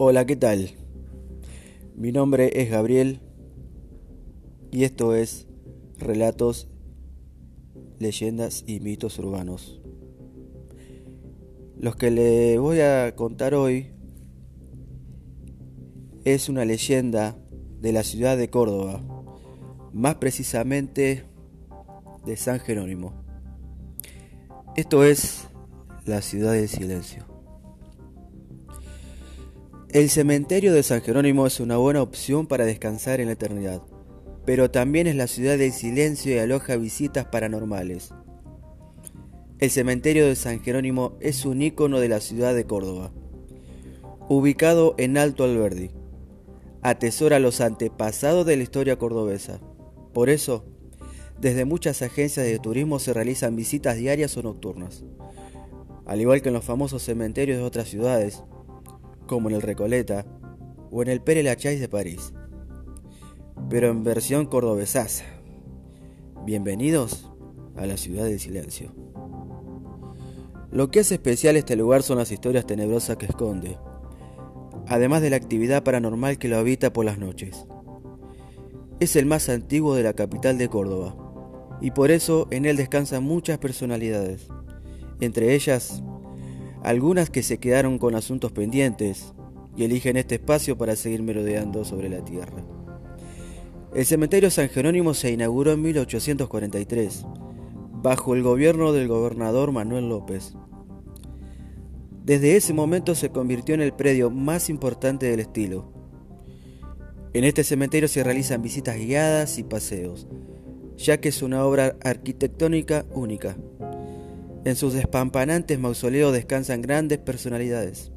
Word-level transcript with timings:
Hola, 0.00 0.24
¿qué 0.26 0.36
tal? 0.36 0.70
Mi 1.96 2.12
nombre 2.12 2.62
es 2.62 2.70
Gabriel 2.70 3.18
y 4.70 4.84
esto 4.84 5.12
es 5.12 5.48
Relatos, 5.98 6.68
Leyendas 7.98 8.62
y 8.64 8.78
Mitos 8.78 9.18
Urbanos. 9.18 9.80
Los 11.76 11.96
que 11.96 12.12
le 12.12 12.60
voy 12.60 12.78
a 12.78 13.16
contar 13.16 13.54
hoy 13.54 13.88
es 16.24 16.48
una 16.48 16.64
leyenda 16.64 17.36
de 17.80 17.92
la 17.92 18.04
ciudad 18.04 18.36
de 18.36 18.50
Córdoba, 18.50 19.02
más 19.92 20.14
precisamente 20.14 21.24
de 22.24 22.36
San 22.36 22.60
Jerónimo. 22.60 23.14
Esto 24.76 25.02
es 25.02 25.48
la 26.04 26.22
ciudad 26.22 26.52
del 26.52 26.68
silencio. 26.68 27.37
El 29.90 30.10
cementerio 30.10 30.74
de 30.74 30.82
San 30.82 31.00
Jerónimo 31.00 31.46
es 31.46 31.60
una 31.60 31.78
buena 31.78 32.02
opción 32.02 32.46
para 32.46 32.66
descansar 32.66 33.20
en 33.20 33.28
la 33.28 33.32
eternidad, 33.32 33.80
pero 34.44 34.70
también 34.70 35.06
es 35.06 35.16
la 35.16 35.26
ciudad 35.26 35.56
del 35.56 35.72
silencio 35.72 36.34
y 36.34 36.38
aloja 36.38 36.76
visitas 36.76 37.24
paranormales. 37.24 38.12
El 39.58 39.70
cementerio 39.70 40.26
de 40.26 40.36
San 40.36 40.60
Jerónimo 40.60 41.16
es 41.20 41.46
un 41.46 41.62
ícono 41.62 42.00
de 42.00 42.08
la 42.10 42.20
ciudad 42.20 42.54
de 42.54 42.64
Córdoba. 42.64 43.12
Ubicado 44.28 44.94
en 44.98 45.16
Alto 45.16 45.44
Alberdi, 45.44 45.90
atesora 46.82 47.38
los 47.38 47.62
antepasados 47.62 48.44
de 48.44 48.58
la 48.58 48.64
historia 48.64 48.98
cordobesa. 48.98 49.58
Por 50.12 50.28
eso, 50.28 50.66
desde 51.40 51.64
muchas 51.64 52.02
agencias 52.02 52.44
de 52.44 52.58
turismo 52.58 52.98
se 52.98 53.14
realizan 53.14 53.56
visitas 53.56 53.96
diarias 53.96 54.36
o 54.36 54.42
nocturnas. 54.42 55.02
Al 56.04 56.20
igual 56.20 56.42
que 56.42 56.48
en 56.48 56.54
los 56.54 56.64
famosos 56.64 57.02
cementerios 57.02 57.56
de 57.56 57.64
otras 57.64 57.88
ciudades, 57.88 58.42
como 59.28 59.48
en 59.48 59.54
el 59.54 59.62
Recoleta 59.62 60.26
o 60.90 61.02
en 61.02 61.08
el 61.08 61.20
Pere 61.20 61.44
Lachaise 61.44 61.80
de 61.80 61.88
París, 61.88 62.32
pero 63.70 63.88
en 63.88 64.02
versión 64.02 64.46
cordobesaza. 64.46 65.24
Bienvenidos 66.44 67.30
a 67.76 67.86
la 67.86 67.96
ciudad 67.96 68.24
del 68.24 68.40
silencio. 68.40 68.92
Lo 70.72 70.90
que 70.90 71.00
hace 71.00 71.14
especial 71.14 71.56
este 71.56 71.76
lugar 71.76 72.02
son 72.02 72.18
las 72.18 72.32
historias 72.32 72.66
tenebrosas 72.66 73.18
que 73.18 73.26
esconde, 73.26 73.78
además 74.88 75.22
de 75.22 75.30
la 75.30 75.36
actividad 75.36 75.84
paranormal 75.84 76.38
que 76.38 76.48
lo 76.48 76.56
habita 76.56 76.92
por 76.92 77.04
las 77.04 77.18
noches. 77.18 77.66
Es 78.98 79.14
el 79.14 79.26
más 79.26 79.48
antiguo 79.48 79.94
de 79.94 80.02
la 80.02 80.14
capital 80.14 80.58
de 80.58 80.68
Córdoba, 80.68 81.14
y 81.80 81.92
por 81.92 82.10
eso 82.10 82.48
en 82.50 82.64
él 82.64 82.76
descansan 82.76 83.22
muchas 83.22 83.58
personalidades, 83.58 84.48
entre 85.20 85.54
ellas 85.54 86.02
algunas 86.82 87.30
que 87.30 87.42
se 87.42 87.58
quedaron 87.58 87.98
con 87.98 88.14
asuntos 88.14 88.52
pendientes 88.52 89.34
y 89.76 89.84
eligen 89.84 90.16
este 90.16 90.36
espacio 90.36 90.76
para 90.76 90.96
seguir 90.96 91.22
merodeando 91.22 91.84
sobre 91.84 92.08
la 92.08 92.24
tierra. 92.24 92.64
El 93.94 94.04
cementerio 94.04 94.50
San 94.50 94.68
Jerónimo 94.68 95.14
se 95.14 95.30
inauguró 95.32 95.72
en 95.72 95.82
1843, 95.82 97.24
bajo 98.02 98.34
el 98.34 98.42
gobierno 98.42 98.92
del 98.92 99.08
gobernador 99.08 99.72
Manuel 99.72 100.08
López. 100.08 100.54
Desde 102.24 102.56
ese 102.56 102.74
momento 102.74 103.14
se 103.14 103.30
convirtió 103.30 103.74
en 103.74 103.80
el 103.80 103.94
predio 103.94 104.30
más 104.30 104.68
importante 104.68 105.26
del 105.26 105.40
estilo. 105.40 105.92
En 107.32 107.44
este 107.44 107.64
cementerio 107.64 108.08
se 108.08 108.22
realizan 108.22 108.60
visitas 108.60 108.96
guiadas 108.96 109.58
y 109.58 109.62
paseos, 109.62 110.26
ya 110.96 111.18
que 111.20 111.30
es 111.30 111.42
una 111.42 111.64
obra 111.64 111.96
arquitectónica 112.02 113.06
única. 113.14 113.56
En 114.64 114.76
sus 114.76 114.92
despampanantes 114.92 115.78
mausoleos 115.78 116.32
descansan 116.32 116.82
grandes 116.82 117.18
personalidades, 117.18 118.12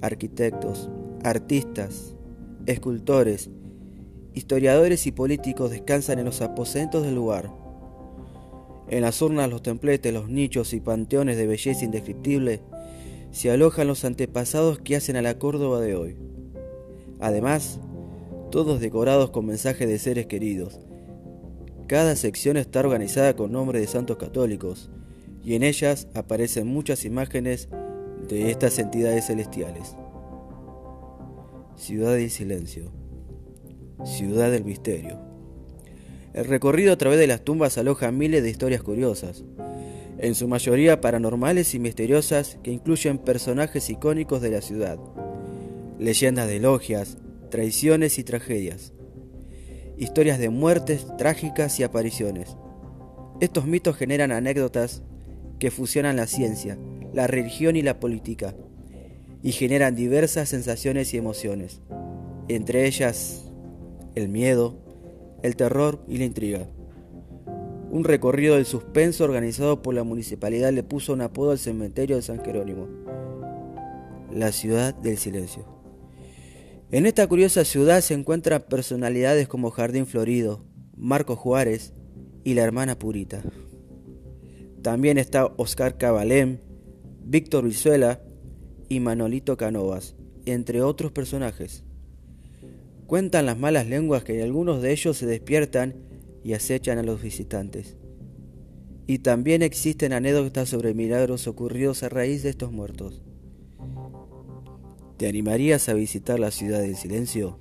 arquitectos, 0.00 0.90
artistas, 1.22 2.14
escultores, 2.66 3.50
historiadores 4.34 5.06
y 5.06 5.12
políticos 5.12 5.70
descansan 5.70 6.18
en 6.18 6.24
los 6.24 6.40
aposentos 6.42 7.04
del 7.04 7.14
lugar. 7.14 7.52
En 8.88 9.02
las 9.02 9.22
urnas, 9.22 9.48
los 9.48 9.62
templetes, 9.62 10.12
los 10.12 10.28
nichos 10.28 10.72
y 10.72 10.80
panteones 10.80 11.36
de 11.36 11.46
belleza 11.46 11.84
indescriptible 11.84 12.60
se 13.30 13.50
alojan 13.50 13.86
los 13.86 14.04
antepasados 14.04 14.80
que 14.80 14.96
hacen 14.96 15.16
a 15.16 15.22
la 15.22 15.38
Córdoba 15.38 15.80
de 15.80 15.94
hoy. 15.94 16.16
Además, 17.20 17.78
todos 18.50 18.80
decorados 18.80 19.30
con 19.30 19.46
mensajes 19.46 19.88
de 19.88 19.98
seres 19.98 20.26
queridos. 20.26 20.80
Cada 21.86 22.16
sección 22.16 22.56
está 22.56 22.80
organizada 22.80 23.36
con 23.36 23.52
nombres 23.52 23.82
de 23.82 23.88
santos 23.88 24.16
católicos, 24.16 24.90
y 25.44 25.54
en 25.54 25.62
ellas 25.62 26.08
aparecen 26.14 26.66
muchas 26.66 27.04
imágenes 27.04 27.68
de 28.28 28.50
estas 28.50 28.78
entidades 28.78 29.26
celestiales. 29.26 29.96
Ciudad 31.76 32.14
del 32.14 32.30
Silencio. 32.30 32.92
Ciudad 34.04 34.50
del 34.50 34.64
Misterio. 34.64 35.18
El 36.32 36.44
recorrido 36.44 36.92
a 36.92 36.98
través 36.98 37.18
de 37.18 37.26
las 37.26 37.42
tumbas 37.42 37.78
aloja 37.78 38.12
miles 38.12 38.42
de 38.42 38.50
historias 38.50 38.82
curiosas, 38.82 39.44
en 40.18 40.34
su 40.34 40.46
mayoría 40.46 41.00
paranormales 41.00 41.74
y 41.74 41.78
misteriosas 41.78 42.58
que 42.62 42.70
incluyen 42.70 43.18
personajes 43.18 43.88
icónicos 43.88 44.42
de 44.42 44.50
la 44.50 44.60
ciudad, 44.60 44.98
leyendas 45.98 46.46
de 46.48 46.60
logias, 46.60 47.16
traiciones 47.50 48.18
y 48.18 48.24
tragedias, 48.24 48.92
historias 49.96 50.38
de 50.38 50.50
muertes 50.50 51.06
trágicas 51.18 51.80
y 51.80 51.82
apariciones. 51.82 52.56
Estos 53.40 53.66
mitos 53.66 53.96
generan 53.96 54.32
anécdotas 54.32 55.02
que 55.60 55.70
fusionan 55.70 56.16
la 56.16 56.26
ciencia, 56.26 56.76
la 57.12 57.28
religión 57.28 57.76
y 57.76 57.82
la 57.82 58.00
política, 58.00 58.56
y 59.42 59.52
generan 59.52 59.94
diversas 59.94 60.48
sensaciones 60.48 61.14
y 61.14 61.18
emociones, 61.18 61.80
entre 62.48 62.86
ellas 62.86 63.44
el 64.16 64.28
miedo, 64.28 64.78
el 65.42 65.54
terror 65.54 66.02
y 66.08 66.18
la 66.18 66.24
intriga. 66.24 66.66
Un 67.90 68.04
recorrido 68.04 68.56
del 68.56 68.66
suspenso 68.66 69.24
organizado 69.24 69.82
por 69.82 69.94
la 69.94 70.02
municipalidad 70.02 70.72
le 70.72 70.82
puso 70.82 71.12
un 71.12 71.20
apodo 71.20 71.52
al 71.52 71.58
cementerio 71.58 72.16
de 72.16 72.22
San 72.22 72.42
Jerónimo, 72.42 72.88
la 74.32 74.52
ciudad 74.52 74.94
del 74.94 75.18
silencio. 75.18 75.64
En 76.90 77.06
esta 77.06 77.26
curiosa 77.26 77.64
ciudad 77.64 78.00
se 78.00 78.14
encuentran 78.14 78.64
personalidades 78.68 79.46
como 79.46 79.70
Jardín 79.70 80.06
Florido, 80.06 80.64
Marco 80.96 81.36
Juárez 81.36 81.92
y 82.44 82.54
la 82.54 82.62
hermana 82.62 82.98
Purita. 82.98 83.42
También 84.82 85.18
está 85.18 85.46
Oscar 85.56 85.98
Cabalén, 85.98 86.62
Víctor 87.22 87.64
Vizuela 87.64 88.22
y 88.88 89.00
Manolito 89.00 89.56
Canovas, 89.56 90.16
entre 90.46 90.80
otros 90.80 91.12
personajes. 91.12 91.84
Cuentan 93.06 93.44
las 93.44 93.58
malas 93.58 93.86
lenguas 93.86 94.24
que 94.24 94.42
algunos 94.42 94.80
de 94.80 94.92
ellos 94.92 95.18
se 95.18 95.26
despiertan 95.26 95.96
y 96.42 96.54
acechan 96.54 96.96
a 96.98 97.02
los 97.02 97.22
visitantes. 97.22 97.96
Y 99.06 99.18
también 99.18 99.62
existen 99.62 100.12
anécdotas 100.12 100.68
sobre 100.68 100.94
milagros 100.94 101.46
ocurridos 101.46 102.02
a 102.02 102.08
raíz 102.08 102.42
de 102.42 102.50
estos 102.50 102.72
muertos. 102.72 103.22
¿Te 105.18 105.28
animarías 105.28 105.88
a 105.90 105.94
visitar 105.94 106.38
la 106.40 106.50
ciudad 106.50 106.80
del 106.80 106.96
silencio? 106.96 107.58